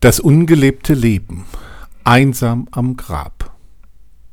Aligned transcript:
Das 0.00 0.20
ungelebte 0.20 0.94
Leben, 0.94 1.44
einsam 2.04 2.68
am 2.70 2.96
Grab. 2.96 3.56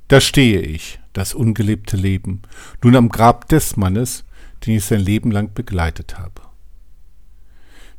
Da 0.10 0.22
stehe 0.22 0.62
ich, 0.62 1.00
das 1.14 1.34
ungelebte 1.34 1.98
Leben, 1.98 2.44
nun 2.84 2.96
am 2.96 3.10
Grab 3.10 3.50
des 3.50 3.76
Mannes, 3.76 4.26
den 4.64 4.76
ich 4.76 4.86
sein 4.86 5.00
Leben 5.00 5.32
lang 5.32 5.56
begleitet 5.56 6.20
habe. 6.20 6.44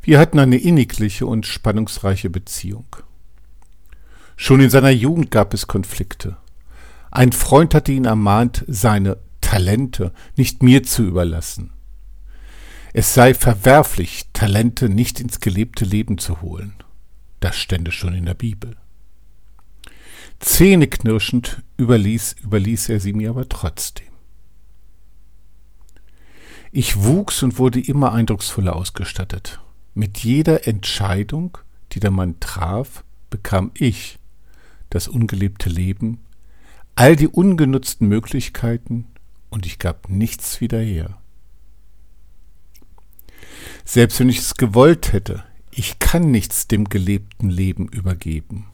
Wir 0.01 0.21
hatten 0.21 0.39
eine 0.39 0.59
innigliche 0.59 1.27
und 1.27 1.45
spannungsreiche 1.45 2.31
Beziehung. 2.31 2.87
Schon 4.37 4.61
in 4.61 4.71
seiner 4.71 4.91
Jugend 4.91 5.33
gab 5.33 5.53
es 5.53 5.67
Konflikte. 5.67 6.37
Ein 7.11 7.33
Freund 7.33 7.75
hatte 7.75 7.91
ihn 7.91 8.05
ermahnt, 8.05 8.65
seine 8.69 9.17
Talente 9.41 10.13
nicht 10.37 10.63
mir 10.63 10.85
zu 10.85 11.03
überlassen. 11.03 11.73
Es 12.93 13.13
sei 13.13 13.35
verwerflich, 13.35 14.27
Talente 14.33 14.89
nicht 14.89 15.19
ins 15.19 15.41
gelebte 15.41 15.85
Leben 15.85 16.19
zu 16.19 16.43
holen. 16.43 16.73
Das 17.47 17.55
stände 17.55 17.93
schon 17.93 18.13
in 18.13 18.27
der 18.27 18.35
Bibel. 18.35 18.77
Zähneknirschend 20.41 21.63
überließ, 21.77 22.35
überließ 22.43 22.89
er 22.89 22.99
sie 22.99 23.13
mir 23.13 23.31
aber 23.31 23.49
trotzdem. 23.49 24.09
Ich 26.73 27.05
wuchs 27.05 27.45
und 27.45 27.61
wurde 27.61 27.79
immer 27.79 28.13
eindrucksvoller 28.13 28.75
ausgestattet. 28.75 29.61
Mit 29.95 30.19
jeder 30.19 30.67
Entscheidung, 30.67 31.57
die 31.93 32.01
der 32.01 32.11
Mann 32.11 32.41
traf, 32.41 33.05
bekam 33.31 33.71
ich 33.75 34.19
das 34.91 35.07
ungelebte 35.07 35.69
Leben, 35.69 36.19
all 36.97 37.15
die 37.15 37.29
ungenutzten 37.29 38.09
Möglichkeiten, 38.09 39.07
und 39.51 39.67
ich 39.67 39.79
gab 39.79 40.09
nichts 40.09 40.61
wieder 40.61 40.81
her. 40.81 41.17
Selbst 43.85 44.19
wenn 44.19 44.31
ich 44.31 44.39
es 44.39 44.57
gewollt 44.57 45.13
hätte, 45.13 45.45
ich 45.79 45.99
kann 45.99 46.31
nichts 46.31 46.69
dem 46.69 46.89
gelebten 46.89 47.51
Leben 47.51 47.87
übergeben. 47.89 48.67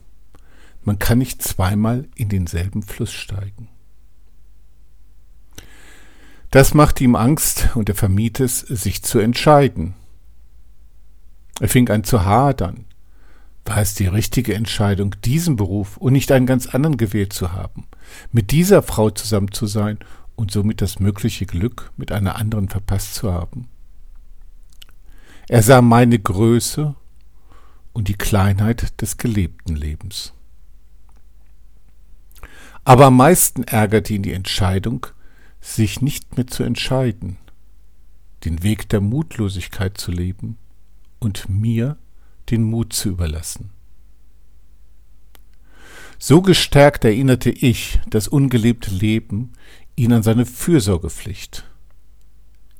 Man 0.85 0.99
kann 0.99 1.17
nicht 1.17 1.41
zweimal 1.41 2.07
in 2.15 2.29
denselben 2.29 2.81
Fluss 2.81 3.11
steigen. 3.11 3.67
Das 6.49 6.73
macht 6.73 7.01
ihm 7.01 7.17
Angst 7.17 7.69
und 7.75 7.89
er 7.89 7.95
vermied 7.95 8.39
es, 8.39 8.59
sich 8.59 9.03
zu 9.03 9.19
entscheiden. 9.19 9.95
Er 11.59 11.67
fing 11.67 11.89
an 11.89 12.05
zu 12.05 12.23
hadern. 12.23 12.85
War 13.65 13.79
es 13.79 13.95
die 13.95 14.07
richtige 14.07 14.53
Entscheidung, 14.53 15.15
diesen 15.25 15.57
Beruf 15.57 15.97
und 15.97 16.13
nicht 16.13 16.31
einen 16.31 16.45
ganz 16.45 16.67
anderen 16.67 16.95
gewählt 16.95 17.33
zu 17.33 17.51
haben, 17.51 17.85
mit 18.31 18.51
dieser 18.51 18.81
Frau 18.81 19.09
zusammen 19.09 19.51
zu 19.51 19.65
sein 19.67 19.99
und 20.37 20.51
somit 20.51 20.81
das 20.81 20.99
mögliche 20.99 21.45
Glück 21.45 21.91
mit 21.97 22.13
einer 22.13 22.37
anderen 22.37 22.69
verpasst 22.69 23.15
zu 23.15 23.33
haben? 23.33 23.67
Er 25.49 25.61
sah 25.61 25.81
meine 25.81 26.19
Größe 26.19 26.95
und 27.91 28.07
die 28.07 28.15
Kleinheit 28.15 29.01
des 29.01 29.17
gelebten 29.17 29.75
Lebens. 29.75 30.33
Aber 32.85 33.05
am 33.05 33.17
meisten 33.17 33.63
ärgerte 33.63 34.13
ihn 34.13 34.23
die 34.23 34.33
Entscheidung, 34.33 35.07
sich 35.61 36.01
nicht 36.01 36.35
mehr 36.35 36.47
zu 36.47 36.63
entscheiden, 36.63 37.37
den 38.43 38.63
Weg 38.63 38.89
der 38.89 38.99
Mutlosigkeit 38.99 39.97
zu 39.97 40.11
leben 40.11 40.57
und 41.19 41.47
mir 41.47 41.97
den 42.49 42.63
Mut 42.63 42.91
zu 42.91 43.09
überlassen. 43.09 43.69
So 46.19 46.41
gestärkt 46.41 47.05
erinnerte 47.05 47.49
ich 47.49 47.99
das 48.09 48.27
ungelebte 48.27 48.91
Leben 48.91 49.53
ihn 49.95 50.13
an 50.13 50.23
seine 50.23 50.45
Fürsorgepflicht, 50.45 51.65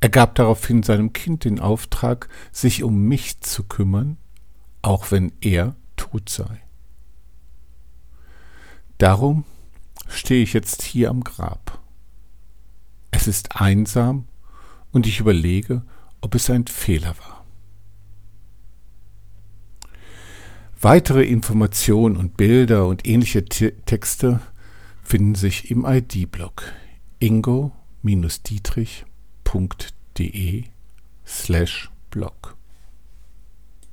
er 0.03 0.09
gab 0.09 0.35
daraufhin 0.35 0.83
seinem 0.83 1.13
Kind 1.13 1.45
den 1.45 1.61
Auftrag, 1.61 2.27
sich 2.51 2.83
um 2.83 3.05
mich 3.05 3.39
zu 3.39 3.63
kümmern, 3.63 4.17
auch 4.81 5.11
wenn 5.11 5.31
er 5.39 5.77
tot 5.95 6.27
sei. 6.27 6.61
Darum 8.97 9.45
stehe 10.09 10.43
ich 10.43 10.51
jetzt 10.51 10.81
hier 10.81 11.09
am 11.09 11.23
Grab. 11.23 11.79
Es 13.11 13.29
ist 13.29 13.55
einsam 13.61 14.27
und 14.91 15.07
ich 15.07 15.21
überlege, 15.21 15.83
ob 16.19 16.35
es 16.35 16.49
ein 16.49 16.67
Fehler 16.67 17.15
war. 17.19 17.45
Weitere 20.81 21.23
Informationen 21.23 22.17
und 22.17 22.35
Bilder 22.35 22.87
und 22.87 23.07
ähnliche 23.07 23.45
Texte 23.45 24.41
finden 25.01 25.35
sich 25.35 25.71
im 25.71 25.85
ID-Blog 25.85 26.63
ingo-dietrich.de 29.53 30.63
slash 31.23 31.89
blog. 32.09 32.55